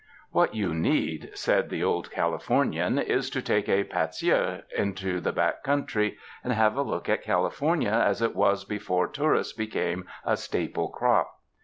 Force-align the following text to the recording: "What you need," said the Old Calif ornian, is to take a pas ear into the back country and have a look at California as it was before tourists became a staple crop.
"What 0.31 0.55
you 0.55 0.73
need," 0.73 1.29
said 1.35 1.69
the 1.69 1.83
Old 1.83 2.09
Calif 2.09 2.47
ornian, 2.47 2.99
is 2.99 3.29
to 3.29 3.39
take 3.39 3.69
a 3.69 3.83
pas 3.83 4.23
ear 4.23 4.63
into 4.75 5.19
the 5.21 5.31
back 5.31 5.61
country 5.63 6.17
and 6.43 6.51
have 6.51 6.75
a 6.75 6.81
look 6.81 7.07
at 7.07 7.21
California 7.21 7.91
as 8.03 8.19
it 8.19 8.35
was 8.35 8.65
before 8.65 9.07
tourists 9.07 9.53
became 9.53 10.07
a 10.25 10.37
staple 10.37 10.89
crop. 10.89 11.29